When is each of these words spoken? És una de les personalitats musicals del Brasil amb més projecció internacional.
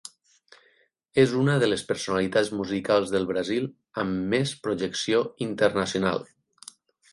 És 1.23 1.33
una 1.41 1.57
de 1.63 1.69
les 1.69 1.83
personalitats 1.89 2.49
musicals 2.63 3.13
del 3.17 3.29
Brasil 3.33 3.69
amb 4.05 4.27
més 4.35 4.57
projecció 4.67 5.23
internacional. 5.51 6.29